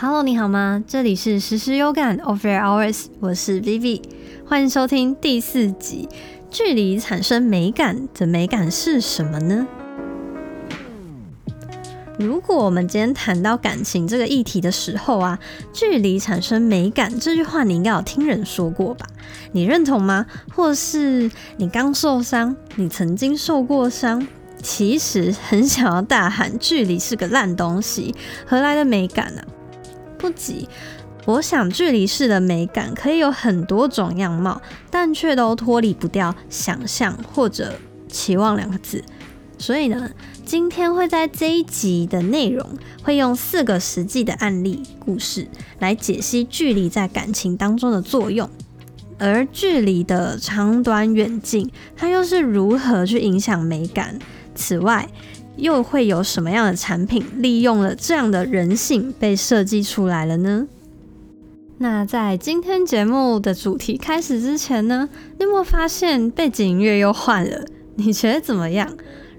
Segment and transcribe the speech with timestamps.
[0.00, 0.84] Hello，你好吗？
[0.86, 4.00] 这里是实时有感 Over Hours，我是 Vivi，
[4.46, 6.08] 欢迎收听第四集。
[6.52, 9.66] 距离产生美感的美感是什么呢？
[12.16, 15.36] 如果我们今天谈到感情这个议题的时候啊，
[15.72, 19.04] 距离产生美感这句话你应该有听人说过吧？
[19.50, 20.26] 你认同吗？
[20.54, 24.24] 或是你刚受伤，你曾经受过伤，
[24.62, 28.14] 其实很想要大喊距离是个烂东西，
[28.46, 29.42] 何来的美感呢？
[30.18, 30.68] 不急，
[31.24, 34.60] 我想距离式的美感可以有很多种样貌，
[34.90, 37.74] 但却都脱离不掉想象或者
[38.08, 39.04] 期望两个字。
[39.58, 40.10] 所以呢，
[40.44, 42.64] 今天会在这一集的内容，
[43.02, 45.48] 会用四个实际的案例故事
[45.80, 48.48] 来解析距离在感情当中的作用，
[49.18, 54.18] 而距离的长短远近，它又是如何去影响美感？
[54.54, 55.08] 此外，
[55.58, 60.66] 又会有什么样的产品利用了这样的人性被设计出来了呢？
[61.78, 67.64] 那在今天节目的主题开始之前呢，你有没有发现背景音乐又换了？
[67.96, 68.88] 你觉得怎么样？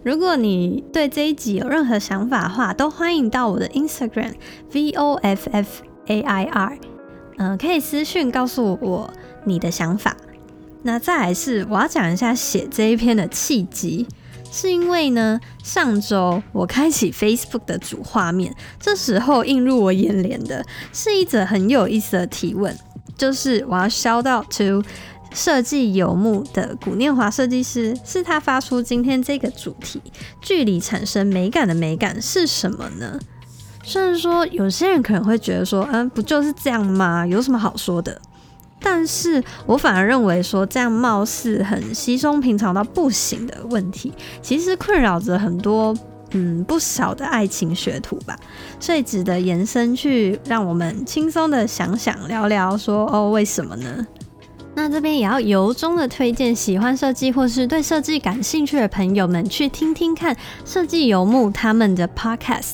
[0.03, 4.33] 如果你对这一集有任何想法的话，都欢迎到我的 Instagram
[4.71, 6.77] V O F F A I R，
[7.37, 10.15] 嗯，可以私讯告诉我你的想法。
[10.83, 14.07] 那再来是我要讲一下写这一篇的契机。
[14.51, 22.75] 是因为呢，上周我开启 Facebook 的主画面，这时候映入我眼帘的是一则很有意思的提问，
[23.17, 24.83] 就是我要 shout out to
[25.31, 30.01] 设计游牧的古念华设计师，是他发出今天这个主题：
[30.41, 33.19] 距离产生美感的美感是什么呢？
[33.83, 37.25] 虽然说有些人可能会觉得说，嗯，不就是这样吗？
[37.25, 38.19] 有什么好说的？
[38.81, 45.95] 但是我反而认为说，这样貌似很稀松平常到不行的问题，其实困扰着很多
[46.31, 48.37] 嗯不少的爱情学徒吧，
[48.79, 54.07] 所以值得延伸去让我们轻松的想想聊聊说哦为什么呢？
[54.75, 60.33] 那这边也要由衷的推荐喜欢设计或是对设计感兴趣的朋友们去听听看
[60.63, 62.73] 设计游牧他们的 podcast。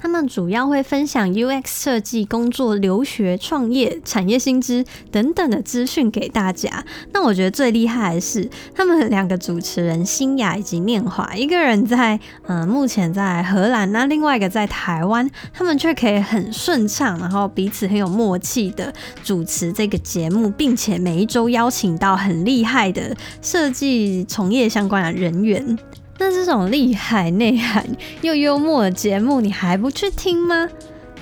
[0.00, 6.84] 他们主要会分享 UX 设计、工作、留学、创业、产业薪资等等的资讯给大家。
[7.12, 25.78] 那我觉得最厉害的是他们两个主持人新雅以及念华，一个人在嗯目前在荷兰，那另外一个在台湾，他们却可以很顺畅，然后彼此很有默契的主持这个节目，并且每一周邀请到很厉害的设计从业相关的人员。
[26.20, 27.82] 那这种厉害、内涵
[28.20, 30.68] 又幽默的节目，你还不去听吗？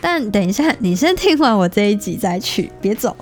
[0.00, 3.16] 但等一下，你先听完我这一集再去，别走。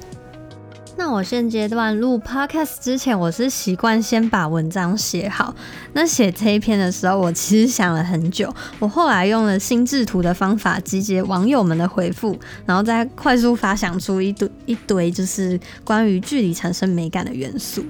[0.97, 5.55] 那我现阶段录 podcast 之前，我是习惯先把文章写好。
[5.93, 8.51] 那写这一篇的时候，我其实想了很久。
[8.79, 17.85] 我后来用了心智图的方法，集结网友们的回复，然后再快速发想出一堆一堆，就是关于距离产生美感的元素。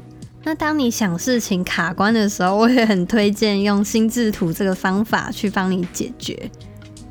[0.46, 6.48] 那当你想事情卡关的时候，我也很推荐用心智图这个方法去帮你解决。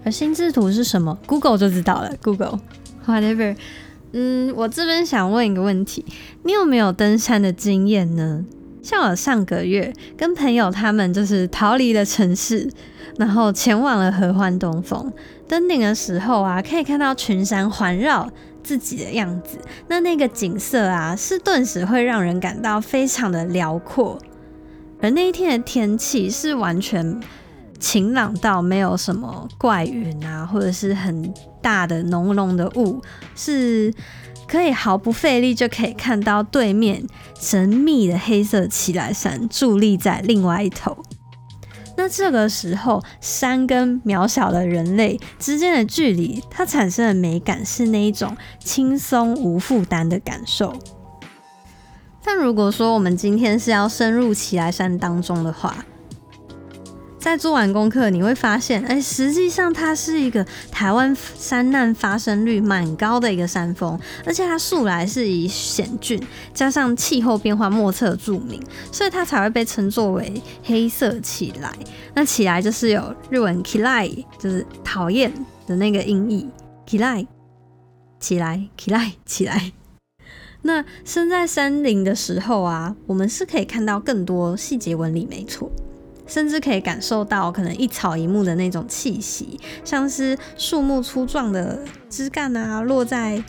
[0.06, 2.16] 而心智图是什么？Google 就知道了。
[2.24, 3.54] Google，whatever。
[4.14, 6.06] 嗯，我这边想问一个问题：
[6.44, 8.46] 你有没有登山的经验呢？
[8.82, 12.72] 像我上个月跟朋友他们就是逃离了城市，
[13.18, 15.12] 然后前往了合欢东峰。
[15.46, 18.32] 登顶的时候啊，可以看到群山环绕。
[18.66, 24.18] 自己的样子，那那个景色啊，是顿时会让人感到非常的辽阔。
[25.00, 27.22] 而那一天的天气是完全
[27.80, 31.32] 晴朗到没有什么怪云啊，或者是很
[31.62, 33.00] 大的浓浓的雾，
[33.36, 33.94] 是
[34.48, 37.06] 可以毫不费力就可以看到对面
[37.40, 40.98] 神秘的黑色奇来山伫立在另外一头。
[41.98, 50.74] 那这个时候，山跟渺小的人类之间的距离，它产生的美感是那一种轻松无负担的感受。
[52.24, 55.86] 但如果说我们今天是要深入奇来山当中的话，
[57.26, 66.22] 在做完功课，你会发现，哎，实际上它是一个台湾山难发生率蛮高的一个山峰，而且它素来是以险峻
[66.54, 68.62] 加上气候变化莫测著名，
[68.92, 71.74] 所以它才会被称作为黑色起来。
[72.14, 75.34] 那起来就是有日文 “kilai”，就是讨厌
[75.66, 76.48] 的那个音译
[76.88, 77.26] ，“kilai”，
[78.20, 79.72] 起来，“kilai”，起来。
[80.62, 85.72] 那身在山林的时候啊，我们是可以看到更多细节纹理，没错。
[86.28, 91.80] 甚至可以感受到可能一草一木的那种气息，像是树木粗壮的
[92.10, 93.44] 枝干啊，落在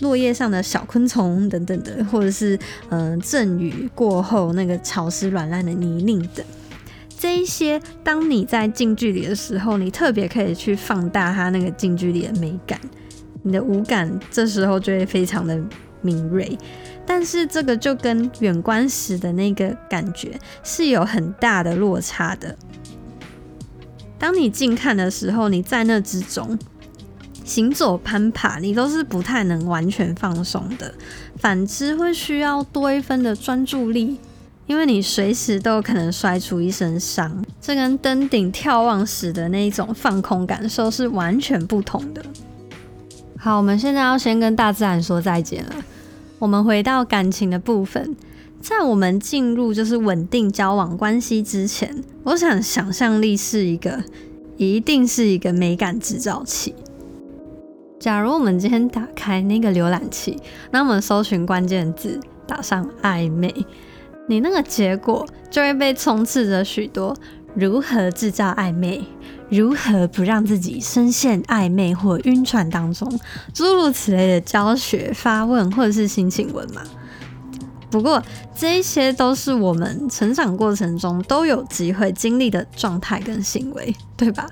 [0.00, 2.58] 落叶上的小昆虫等等的，或者是
[2.88, 6.44] 嗯阵雨过后那个潮湿软烂的泥泞等，
[7.18, 12.80] 这一些，当你在近距离的时候，你特别可以去放大它那个近距离的美感。
[13.42, 15.58] 你的五感这时候就会非常的
[16.00, 16.58] 敏锐。
[17.12, 22.56] 但是这个就跟远观时的那个感觉是有很大的落差的。
[24.16, 26.56] 当你近看的时候，你在那之中
[27.44, 30.94] 行走攀爬，你都是不太能完全放松的，
[31.36, 34.20] 反之会需要多一分的专注力，
[34.68, 37.44] 因为你随时都有可能摔出一身伤。
[37.60, 42.22] 这跟登顶眺望时的那种放空感受是完全不同的。
[43.36, 45.74] 好，我们现在要先跟大自然说再见了。
[46.40, 48.16] 我们回到感情的部分，
[48.62, 54.02] 在我们进入就是稳定交往关系之前，我想想象力是一个，
[54.56, 56.74] 一定是一个美感制造器。
[57.98, 60.38] 假如我们今天打开那个浏览器，
[60.70, 63.54] 那我们搜寻关键字，打上暧昧，
[64.26, 67.14] 你那个结果就会被充斥着许多
[67.54, 69.04] 如何制造暧昧。
[69.50, 73.20] 如何不让自己深陷暧昧或晕船当中？
[73.52, 76.82] 诸如此类的教学发问或者是心情文嘛。
[77.90, 78.22] 不过
[78.54, 84.46] 这些都是我们成长过程中都有机会经历的状态跟行为，对吧？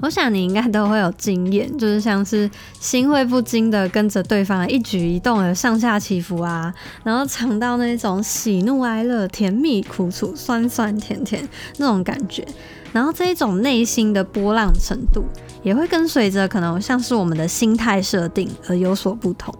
[0.00, 6.72] 我想你应该都会有经验，就是像是心会不禁的跟着对方一举一动而上下起伏啊，
[7.02, 12.46] 然后尝到那种喜怒哀乐、甜蜜苦楚、酸酸甜甜那种感觉。
[12.94, 15.24] 然后这一种内心的波浪程度，
[15.64, 19.52] 也会跟随着可能像是我们的心态设定而有所不同。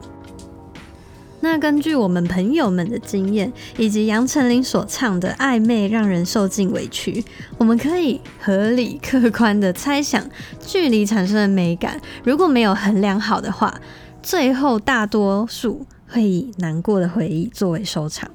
[1.41, 7.25] 那根据我们朋友们的经验，以及杨丞琳所唱的暧昧让人受尽委屈，
[7.59, 10.25] 我们可以合理客观的猜想，
[10.61, 13.75] 距离产生的美感，如果没有衡量好的话，
[14.23, 18.31] 最后大多数会以难过的回忆作为收场。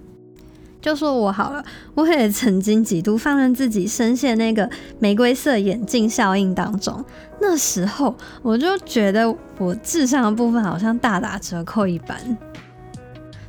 [0.82, 7.04] 就说我好了，我也曾经几度放任自己深陷那个玫瑰色眼镜效应当中。
[7.42, 12.18] 那时候我就觉得我智商的部分好像大打折扣一般。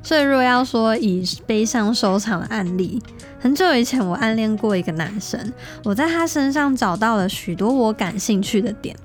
[0.02, 3.00] 所以若要说以悲伤收场的案例，
[3.38, 5.52] 很久以前我暗恋过一个男生，
[5.84, 8.96] 我在他身上找到了许多我感兴趣的点。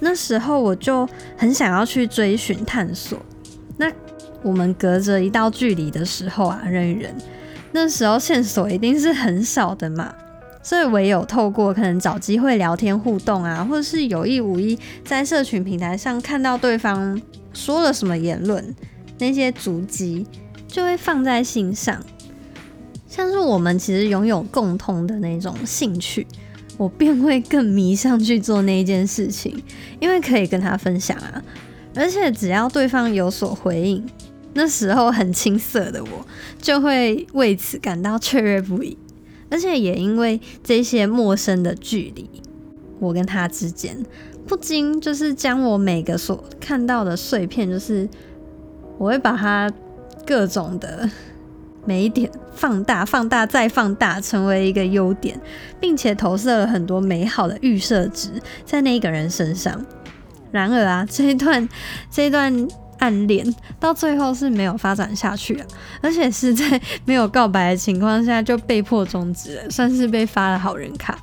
[0.00, 3.18] 那时候我就很想要去追寻探索。
[3.76, 3.90] 那
[4.42, 7.14] 我们隔着一道距离的时候啊，人与人。
[7.72, 10.14] 那时候线索一定是很少的嘛，
[10.62, 17.20] 所以唯有透过可能找机会聊天互动啊，或者是有意无意在社群平台上看到对方
[17.52, 18.74] 说了什么言论，
[19.18, 20.26] 那些足迹
[20.66, 22.02] 就会放在心上。
[23.06, 26.26] 像是我们其实拥有共通的那种兴趣，
[26.76, 29.62] 我便会更迷上去做那一件事情，
[29.98, 31.42] 因为可以跟他分享啊，
[31.94, 34.04] 而且只要对方有所回应。
[34.52, 36.26] 那时候很青涩的我，
[36.60, 38.98] 就会为此感到雀跃不已，
[39.48, 42.28] 而且也因为这些陌生的距离，
[42.98, 44.04] 我跟他之间
[44.48, 48.08] 不禁就是将我每个所看到的碎片，就是
[48.98, 49.72] 我会把它
[50.26, 51.08] 各种的
[51.84, 55.40] 每一点放大、放大再放大，成为一个优点，
[55.78, 58.30] 并且投射了很多美好的预设值
[58.64, 59.86] 在那个人身上。
[60.50, 61.68] 然而啊，这一段，
[62.10, 62.68] 这一段。
[63.00, 63.44] 暗恋
[63.80, 65.66] 到最后是没有发展下去啊，
[66.00, 71.18] 而且是在没有告白的情况下就被迫终止了，算是被发了好人卡。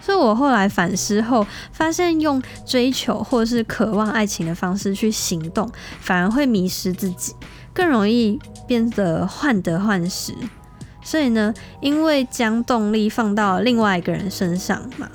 [0.00, 5.68] 所以我后来反思后发现，用追求或是渴望爱情的方式去行动，
[6.00, 7.34] 反而会迷失自己，
[7.74, 8.38] 更容易
[8.68, 10.32] 变得患得患失。
[11.02, 15.10] 所以呢，因为将动力放到另外一个人身上嘛。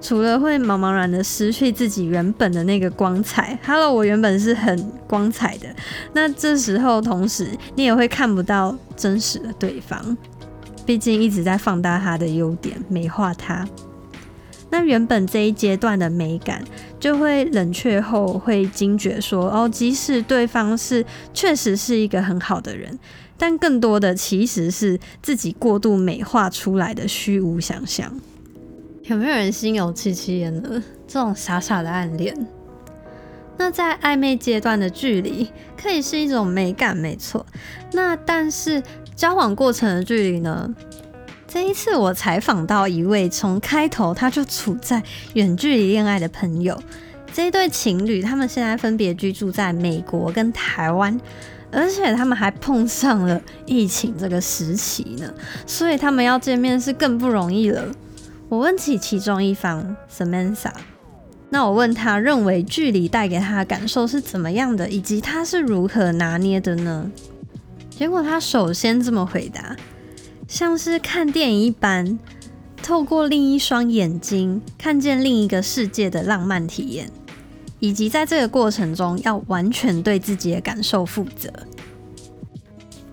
[0.00, 5.68] 除了会茫茫然的失去自己原本的那个光彩，Hello，我原本是很光彩的，
[6.12, 10.16] 那这时候同时你也会看不到真实的对方，
[10.86, 13.66] 毕竟一直在放大他的优点，美化他。
[14.70, 16.62] 那原本这一阶段的美感
[17.00, 22.98] 就会冷却后会惊觉说，哦，即使对方是确实是一个很好的人，
[23.36, 28.20] 但更多的其实是自己过度美化出来的虚无想象。
[29.08, 30.82] 有没有人心有戚戚焉呢？
[31.06, 32.36] 这种傻傻的暗恋，
[33.56, 35.48] 那在暧昧阶段的距离
[35.80, 37.46] 可以是一种美感，没错。
[37.92, 38.82] 那但是
[39.16, 40.74] 交往过程的距离呢？
[41.46, 46.78] 这一次我采访到一位从开头他就处在远距离恋爱的朋友，
[47.32, 51.18] 这一对情侣他们现在分别居住在美国跟台湾，
[51.72, 55.32] 而且他们还碰上了疫情这个时期呢，
[55.66, 57.90] 所以他们要见面是更不容易了。
[58.48, 60.72] 我问起其中一方 Samantha，
[61.50, 67.10] 那我问他认为距离带给他的感受是怎么样的，以及他是如何拿捏的呢？
[67.90, 69.76] 结果他首先这么回答：
[70.46, 72.18] 像是看电影一般，
[72.82, 77.10] 透过另一双眼睛看见另一个世界的浪漫体验。
[77.80, 81.48] 以及在这个过程中要完全对自己的感受负责。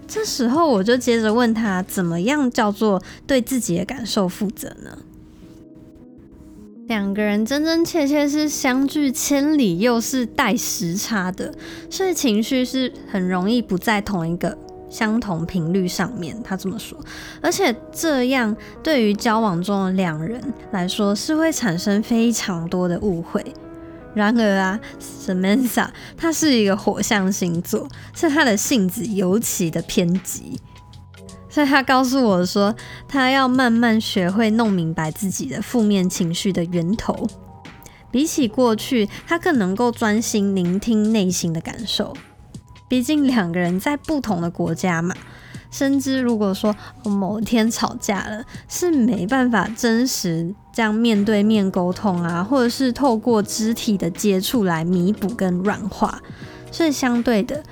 [0.07, 4.97] 这时候我就接着问他，怎么样叫做对自己的感受负责呢？
[6.87, 11.51] 两个人真真切切是相距千里，又是带时差的，
[11.89, 14.55] 所以情绪是很容易不在同一个
[14.87, 16.39] 相同频率上面。
[16.43, 16.95] 他这么说，
[17.41, 20.39] 而且这样对于交往中的两人
[20.71, 23.43] 来说是会产生非常多的误会。
[24.13, 30.59] 然而啊，Samantha 他是一个火象星座，是他的性子尤其的偏激。
[31.55, 32.75] 所以他告诉我说，
[33.07, 37.29] 他要慢慢学会弄明白自己的负面情绪的源头。
[38.11, 42.13] 比起过去，他更能够专心聆听内心的感受。
[42.89, 45.15] 毕竟两个人在不同的国家嘛，
[45.71, 56.21] 深知如果说某天吵架了，是没办法真实这样面对面沟通啊，或者是透过肢体的接触来弥补跟软化。
[56.69, 57.63] 所以相对的。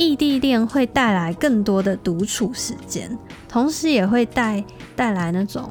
[0.00, 4.64] 异地恋会带来更多的独处时间，同时也会带
[4.96, 5.70] 带来那种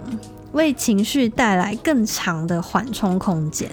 [0.52, 3.68] 为情绪带来更长的缓冲空间。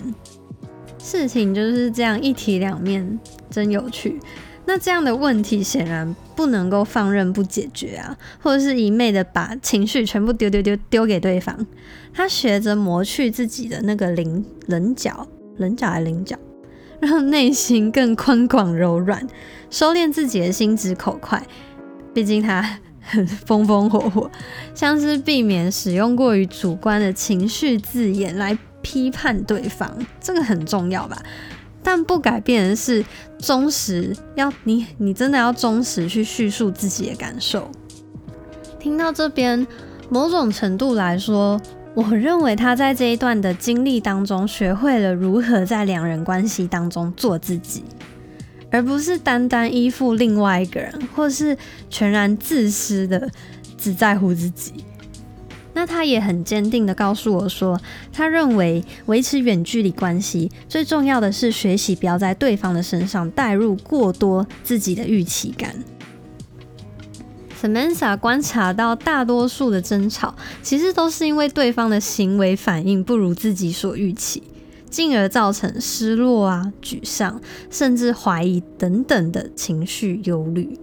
[0.98, 3.20] 事情就是这样一体两面，
[3.50, 4.18] 真有趣。
[4.64, 11.54] 那这样的问题显然不能够放任不解决啊，或者是一昧的把情绪全部丢丢丢丢给对方。
[12.14, 16.34] 他学着磨去自己的那个棱棱角，棱角还棱角？
[16.98, 19.24] 让内心更宽广柔软，
[19.70, 21.42] 收敛自己的心直口快。
[22.14, 24.30] 毕竟他很风风火火，
[24.74, 31.22] 像是避免使用过于主观的情绪字眼来批判对方，这个很重要吧？
[31.82, 33.04] 但不改变的是
[33.38, 37.70] 忠实，要你你真的要忠实去叙述自己的感受。
[38.80, 39.66] 听到这边，
[40.08, 41.60] 某种程度来说。
[41.94, 47.84] 我认为他在这一段的经历当中，学会了如何在两人关系当中做自己，
[48.70, 51.56] 而不是单单依附另外一个人，或是
[51.88, 53.30] 全然自私的
[53.78, 54.84] 只在乎自己。
[55.74, 57.78] 那他也很坚定的告诉我说，
[58.10, 65.76] 他认为维持远距离关系最重要的是学习不要在对方的身上带入过多自己的预期感。
[67.60, 74.42] Samantha 观察到，大多数的争吵其实都是因为对方的行为反应不如自己所预期，
[74.96, 77.38] 进而造成失落啊、沮丧，
[77.68, 80.78] 甚至怀疑等等的情绪忧虑。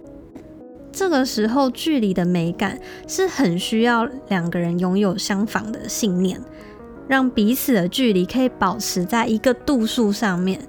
[0.92, 2.78] 这个时候，距离的美感
[3.08, 6.40] 是很需要两个人拥有相仿的信念，
[7.08, 10.60] 让彼此的距离可以保持在一个度数上面。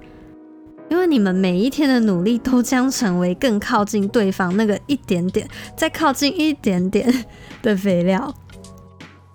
[0.88, 7.24] 因为你们每一天的努力都将成为更靠近对方那个一点点，再靠近一点点
[7.62, 8.34] 的肥料。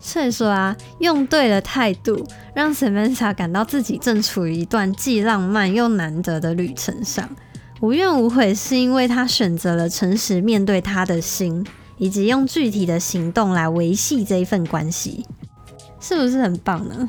[0.04, 7.30] 所以说啊，用对了态度，让 Samantha 感到自己正处于一段既浪漫又难得的旅程上，
[7.82, 11.64] 无怨无悔，是因为他选择了诚实面对他的心，
[11.98, 15.24] 以及用具体的行动来维系这一份关系，
[16.00, 17.08] 是不是很棒呢？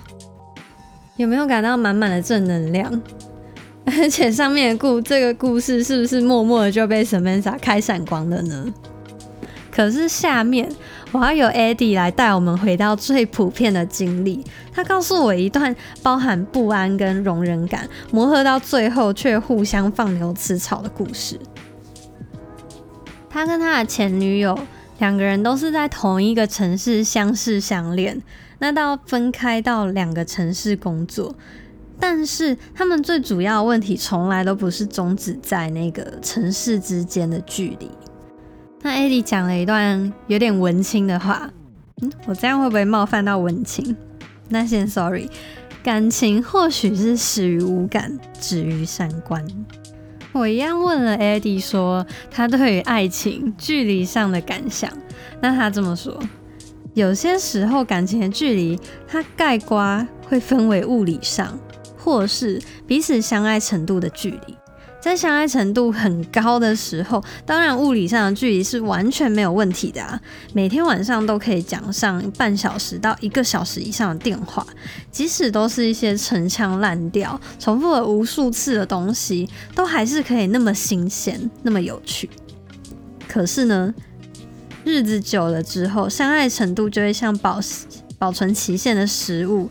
[1.16, 3.02] 有没有感到满满的正能量？
[3.84, 8.66] 而且上面的故这个故事是不是默默的就被 Samantha 开闪光了呢？
[9.70, 10.70] 可是下面
[11.12, 14.42] 我要由 Eddie 来带我们回到最普遍的经历。
[14.72, 21.38] 他告诉我一段包含不安跟容忍感磨合到最后却互相放牛吃草的故事。
[23.28, 24.58] 他跟他的前女友
[24.98, 28.22] 两个人都是在同一个城市相识相恋，
[28.58, 31.34] 那到分开到两个城市工作。
[32.00, 37.90] 但是他们最主要的问题从来都不是终止在那个城市之间的距离。
[38.82, 41.48] 那艾迪讲了一段有点文青的话，
[42.02, 43.96] 嗯，我这样会不会冒犯到文青？
[44.48, 45.28] 那先 sorry。
[45.82, 49.44] 感情或许是始于无感，止于三观。
[50.32, 54.90] 我一样问了艾迪说他对于爱情距离上的感想，
[55.40, 56.20] 那他这么说：
[56.94, 61.58] 有些时候感情的距离，它盖瓜会分为物理上。
[62.04, 64.56] 或是彼此相爱程度的距离，
[65.02, 70.18] 在相爱程度很高的时候，当然物理上的距离是完全没有问题的啊。
[70.54, 74.64] 每天晚上都可以讲上半小时到一个小时以上的电话，
[75.10, 82.30] 即使都是一些陈腔滥调、重复了无数次的东西，都还是可以那么新鲜、那么有趣。
[83.26, 83.92] 可是呢，
[84.84, 87.58] 日子久了之后，相爱程度就会像保
[88.20, 89.68] 保存期限的食物。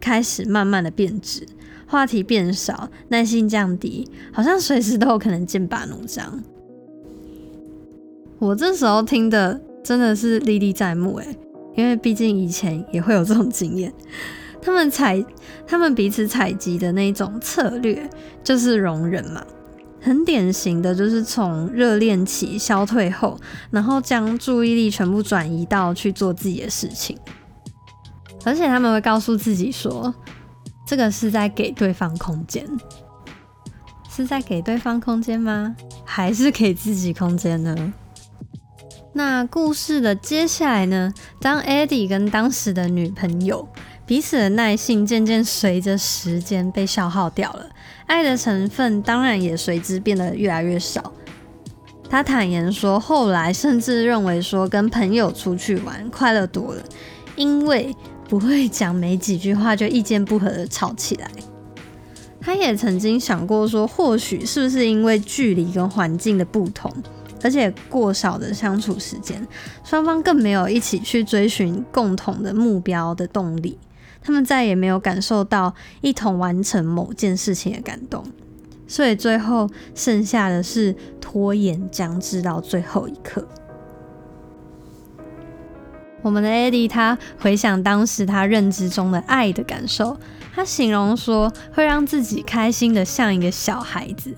[0.00, 1.44] 开始慢慢的变质，
[1.88, 6.40] 话题变少，耐心降低，好像随时都有可能剑拔弩张。
[8.38, 11.36] 我这时候听的真的是历历在目诶，
[11.74, 13.92] 因为毕竟以前也会有这种经验。
[14.60, 15.24] 他们采
[15.66, 18.08] 他们彼此采集的那种策略
[18.44, 19.42] 就是容忍嘛，
[20.00, 23.38] 很典型的就是从热恋期消退后，
[23.70, 27.16] 然后将注意力全部转移到去做自己的事情，
[28.44, 30.14] 而且他们会告诉自己说，
[30.88, 32.66] 这个是在给对方空间，
[34.10, 35.76] 是在给对方空间吗？
[36.02, 37.92] 还是给自己空间呢？
[39.12, 41.12] 那故事的接下来呢？
[41.42, 43.68] 当 Eddie 跟当时的女朋友
[44.06, 47.68] 彼此的耐性渐渐随着时间被消耗掉了，
[48.06, 51.12] 爱的成分当然也随之变得越来越少。
[52.08, 56.82] 他坦言说，后来甚至认为说跟朋友出去玩快乐多了，
[57.36, 57.94] 因为
[58.28, 61.30] 不会讲没几句话就意见不合的吵起来。
[62.40, 66.92] 他也曾经想过说，或许是不是因为距离跟环境的不同。
[67.40, 69.46] 而且过少的相处时间，
[69.84, 73.78] 双方更没有一起去追寻共同的目标的动力，
[74.20, 78.24] 他们再也没有感受到一同完成某件事情的感动，
[78.88, 83.46] 所以最后剩下的是拖延将至到最后一刻。
[86.22, 90.18] 我们的 Eddie 他回想当时他认知中的爱的感受，
[90.54, 94.34] 他形容说会让自己开心的像一个小孩子。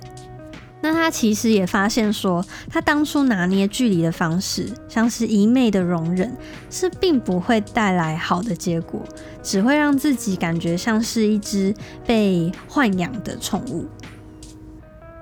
[0.82, 6.34] 那他其实也发现说，他当初拿捏距离的方式，像是一昧的容忍，
[6.70, 9.02] 是并不会带来好的结果，
[9.42, 11.74] 只会让自己感觉像是一只
[12.06, 13.86] 被豢养的宠物。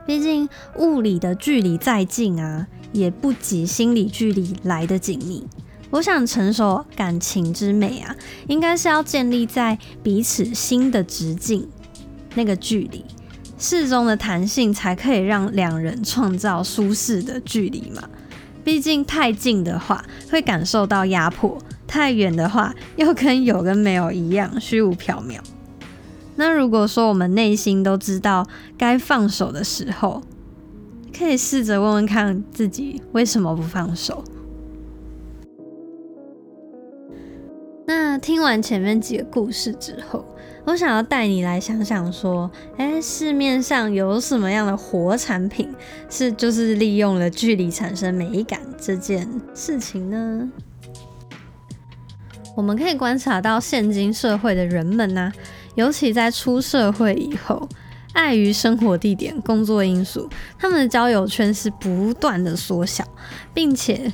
[0.07, 5.45] 毕竟物理的距离再近啊，也不及心理距离来的紧密。
[5.91, 8.15] 我想成熟感情之美啊，
[8.47, 11.67] 应该是要建立在彼此心的直径
[12.35, 13.05] 那个距离。
[13.59, 18.03] 适中的弹性才可以让两人创造舒适的距离嘛。
[18.63, 25.39] 毕竟太近的话会感受到压迫，太远的话又跟有跟没有一样虚无缥缈。
[26.37, 30.23] 那如果说我们内心都知道该放手的时候，
[31.17, 34.23] 可以试着问问看自己为什么不放手。
[38.21, 40.25] 听完前面几个故事之后。
[40.65, 45.75] 我想要带你来想想，说，哎，市面上有什么样的活产品
[46.11, 50.47] 是就是利用了距离产生美感这件事情呢？
[52.55, 55.33] 我们可以观察到，现今社会的人们呢，
[55.75, 57.67] 尤其在出社会以后，
[58.13, 60.29] 碍于生活地点、工作因素，
[60.59, 63.03] 他们的交友圈是不断的缩小，
[63.55, 64.13] 并且。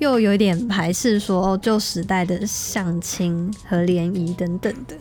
[0.00, 4.96] 又有点排斥说旧时代的相亲和联谊等等的，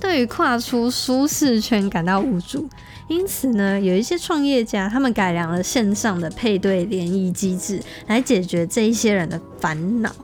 [0.00, 2.68] 对于跨出舒适圈感到无助。
[3.08, 10.14] 因此呢，有一些创业家他们改良了线上的配对联谊机制，来解决这一些人的烦恼。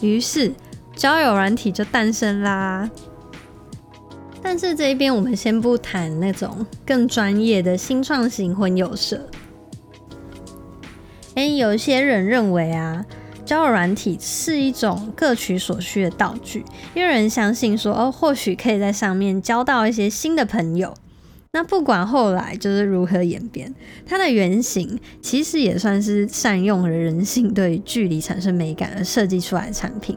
[0.00, 0.52] 于是
[0.96, 2.90] 交友软体就诞生啦。
[4.42, 9.28] 但是这一边我们先不谈那种更专业的新创型婚友社。
[11.36, 13.06] 哎，有一些人认为啊。
[13.50, 20.94] 交友软体是一种各取所需的道具，因为人相信说哦，或许可以在上面交到一些新的朋友。
[21.50, 23.74] 那不管后来就是如何演变，
[24.06, 30.16] 它的原型其实也算是善用了人性对距离产生美感而设计出来的产品。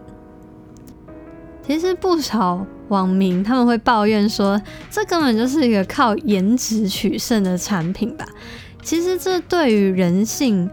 [1.65, 8.27] 其实不少网民他们会抱怨说，这根本就是一个靠颜值取胜的产品吧？
[8.83, 10.69] 其实这对于人性。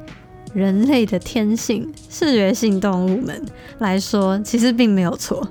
[0.53, 3.43] 人类的天性，视觉性动物们
[3.79, 5.47] 来说，其实并没有错。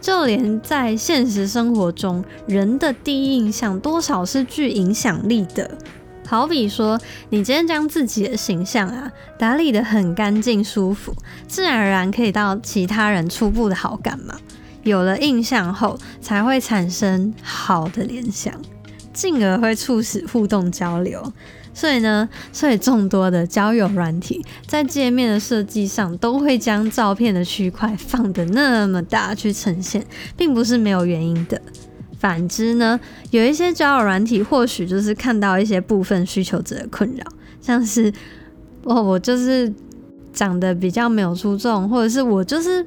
[0.00, 5.70] 就连在现实生活中，人的第一印象多少是具影响力的。
[6.26, 11.14] 好比说，你今天将自己的形象啊打理得很干净、舒服，
[11.46, 14.38] 自然而然可以到其他人初步的好感嘛。
[14.82, 18.54] 有了印象后，才会产生好的联想，
[19.12, 21.32] 进而会促使互动交流。
[21.78, 30.04] 所以呢，所以众多的交友软体在界面的设计上都会将照片的区块放得那么大去呈现，
[30.36, 31.62] 并不是没有原因的。
[32.18, 32.98] 反之呢，
[33.30, 37.24] 有一些交友软体或许就是看到一些部分需求者的困扰，
[37.60, 38.12] 像是
[38.82, 39.72] 哦，我就是
[40.32, 42.84] 长得比较没有出众，或者是我就是。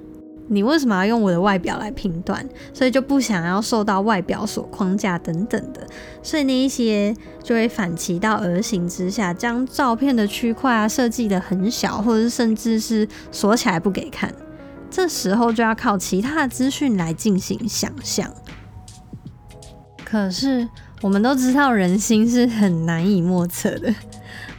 [0.47, 2.45] 你为什么要用我的外表来评断？
[2.73, 5.87] 所以就不想要受到外表所框架等等的，
[6.21, 14.33] 所以那一些就会反其道而行之下，将照片的区块啊设计的很小，或者是甚至是锁起来不给看。
[14.89, 18.29] 这时候就要靠其他的资讯来进行想象。
[20.03, 20.67] 可是
[21.01, 23.93] 我们都知道人心是很难以莫测的。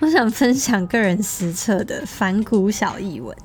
[0.01, 3.37] 我想分享个人实测的反骨小译文。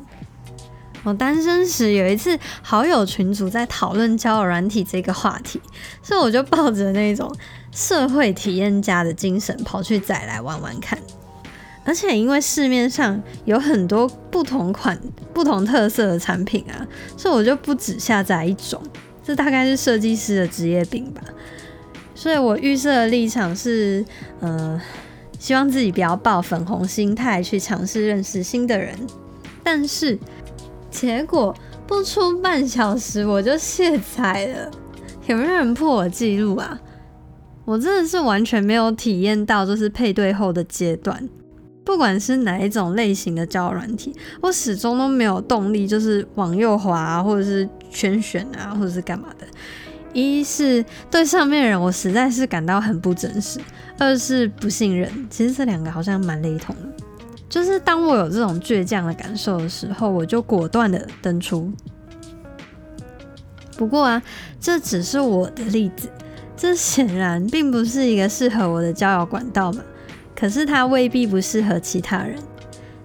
[1.08, 5.58] 我单身时有一次，好友群组在讨论交友软体这个话题，
[6.04, 7.34] 所以我就抱着那种
[7.72, 11.00] 社会体验家的精神跑去载来玩玩看。
[11.86, 15.00] 而且因为市面上有很多不同款、
[15.34, 18.84] 不同特色的产品啊，所以我就不只下载一种。
[19.24, 21.22] 这大概是设计师的职业病吧。
[22.14, 24.04] 所以我预设的立场是，
[24.42, 24.82] 呃，
[25.40, 28.94] 希望自己不要抱粉红心态去尝试认识新的人，
[29.64, 30.20] 但是。
[30.90, 34.72] 结果不出半小时我就卸载了，
[35.28, 36.80] 有没有人破我记录啊？
[37.66, 41.28] 我真的是完全没有体验到就是配对后的阶段，
[41.84, 49.46] 不管是哪一种类型的交友软体，我始终都没有动力，就是往右滑或者是圈选啊，或者是干嘛的。
[50.14, 53.60] 一是对上面的人我实在是感到很不真实，
[54.00, 55.12] 二是不信任。
[55.30, 57.07] 其实这两个好像蛮雷同的。
[57.50, 61.72] 就是当我有这种倔强的感受的时候，我就果断的登出。
[63.78, 64.22] 不过啊，
[64.60, 66.10] 这只是我的例子，
[66.56, 69.84] 这显然并不是一个适合我的交友管道嘛。
[70.36, 72.38] 可是它未必不适合其他人。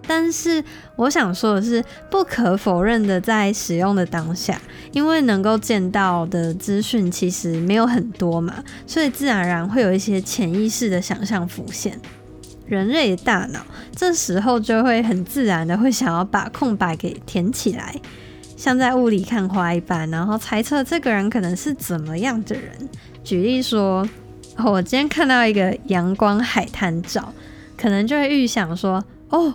[0.04, 0.62] 但是
[0.96, 11.98] 我想说的是，不可否认的，在使用的当下，因为能够见到的资讯其实没有很多嘛，所以自然而然会有一些潜意识的想象浮现。
[12.72, 13.60] 人类的大脑
[13.94, 17.94] 这时候就会很自然的会想要把空白给填起来，
[18.56, 22.72] 像在雾里看花一般，然后猜测这个人可能是怎么样的人。
[23.22, 24.08] 举例说，
[24.64, 27.34] 我今天看到一个阳光海滩照，
[27.76, 29.52] 可能就会预想说，哦，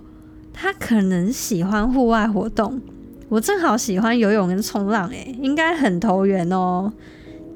[0.54, 2.80] 他可能喜欢户外活动，
[3.30, 6.94] 我正好喜欢游泳跟冲浪，诶，应该很投缘哦。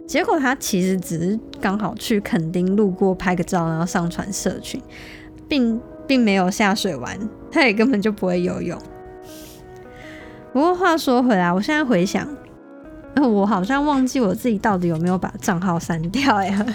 [0.08, 4.82] 结果他其实只是刚好去垦丁路过拍个照，然后上传社群。
[5.52, 7.20] 并并没有下水玩，
[7.52, 8.80] 他也根本就不会游泳。
[10.54, 12.26] 不过话说回来，我现在回想，
[13.18, 16.66] 我好像忘记我自己到底有没有把账号删掉呀。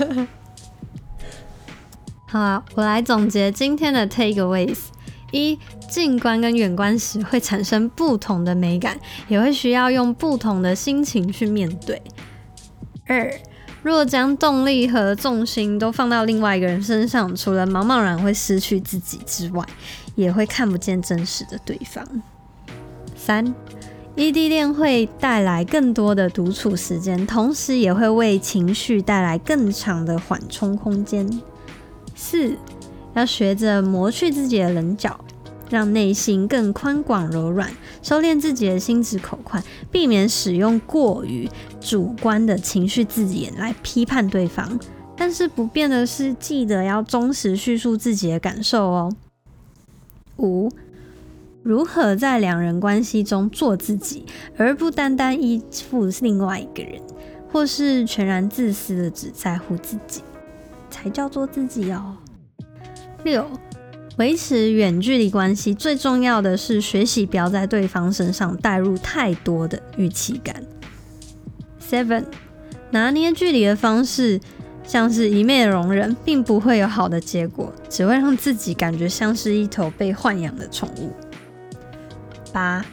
[2.28, 4.76] 好啊，我来总结今天的 takeaways：
[5.30, 5.58] 一、
[5.88, 11.96] 近观跟远观时会产生不同的美感，也会需要用不同的心情去面对；
[13.06, 13.32] 二、
[13.86, 19.64] 若将动力和重心都放到另外一个人身上，除了茫茫然会失去自己之外，
[20.16, 22.04] 也会看不见真实的对方。
[23.14, 23.54] 三，
[24.16, 31.40] 异地恋会带来更多的独处时间，同时也会为情绪带来更长的缓冲空间。
[32.16, 32.56] 四，
[33.14, 35.16] 要学着磨去自己的棱角。
[35.68, 37.68] 让内心更宽广柔软，
[38.06, 44.78] 收敛自己的心直口快，避免使用过于主观的情绪字眼来批判对方。
[45.16, 49.12] 但是不变的是，记得要忠实叙述自己的感受哦。
[50.36, 50.70] 五，
[51.64, 54.24] 如何在两人关系中做自己，
[54.56, 57.02] 而不单单依附另外一个人，
[57.50, 60.22] 或是全然自私的只在乎自己，
[60.88, 62.16] 才叫做自己哦。
[63.24, 63.44] 六。
[64.16, 70.62] 维持远距离关系最重要的是学习不要在对方身上带入太多的预期感。
[71.80, 72.24] Seven，
[72.90, 74.40] 拿捏距离的方式
[74.84, 81.12] 像是一昧容忍，并不会有好的结果，只会让自己感觉像是一头被豢养的宠物。
[82.52, 82.84] 八，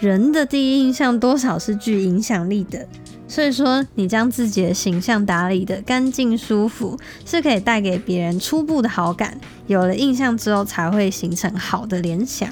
[0.00, 2.84] 人的第一印象多少是具影响力的。
[3.28, 9.38] 所以说，你将自己的形象打理的干净舒服，是可以带给别人初步的好感。
[9.66, 12.48] 有了印象之后，才会形成好的联想。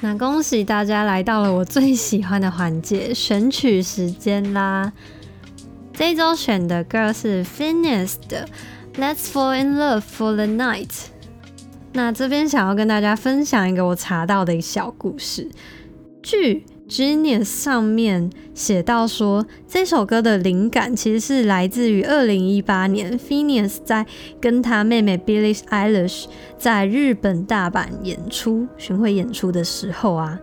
[0.00, 4.92] 那恭喜大家来到了我最喜欢的环节——选曲时间啦！
[5.92, 8.48] 这一周选的歌是 f i n e s s 的
[9.00, 10.88] 《Let's Fall in Love for the Night》。
[11.92, 15.50] 那这边想要跟大家分享一个我查到的一小故事。
[16.22, 24.06] 据 Genius 上面写到说，这首歌的灵感其实是来自于二零一八年 f i n e a s 在
[24.40, 26.24] 跟他妹妹 Billie Eilish
[26.56, 30.40] 在日本大阪演出巡回演出的时候啊，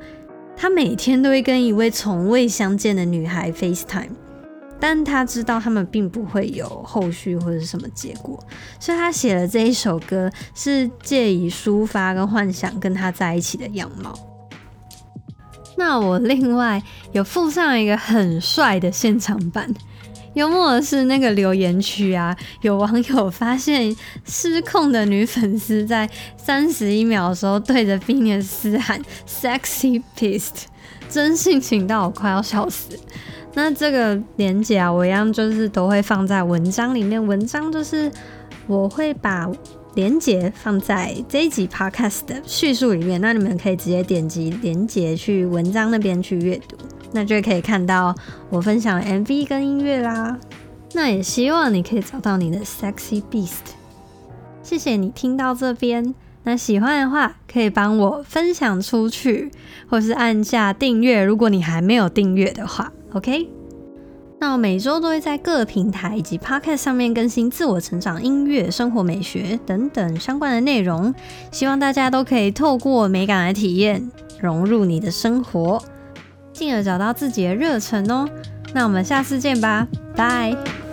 [0.55, 4.11] 他每天都会跟一位从未相见的女孩 FaceTime，
[4.79, 8.39] 但他知道他们并不会有后续或者什么结果，
[8.79, 14.13] 所以他写了这一首歌，是借以抒发跟幻想跟他在一起的样貌。
[15.77, 19.69] 那我另外有附上一个很帅的现场版，
[20.33, 30.65] 幽默的是那个留言区啊，有网友发现失控的女粉丝在三十一秒的时候对着 Venus 喊 “sexy pissed”，
[31.09, 32.97] 真性情到我快要笑死。
[33.53, 38.11] 那这个连接啊，我一样就是都会放在文章里面，文章就是
[38.67, 39.49] 我会把。
[39.95, 46.75] 连接放在这一集 podcast 的叙述里面，那你们可以直接点击连接去文章那边去阅读，
[47.13, 48.13] 那就可以看到
[48.49, 50.37] 我分享 MV 跟音乐啦。
[50.91, 53.71] 那也希望你可以找到你的 sexy beast。
[54.61, 59.49] 谢谢你听到这边，那喜欢的话可以帮我分享出去，
[59.87, 63.54] 或是按下订阅，如果你还没有订阅的话，OK。
[64.39, 71.13] 那我每周都会在各平台以及 Pocket 上面更新自我成长、音乐、生活美学等等相关的内容，
[71.51, 75.81] 希望大家都可以透过美感来体验，融入你的生活，
[76.53, 78.27] 进而找到自己的热忱哦。
[78.73, 80.84] 那我们下次见吧，拜。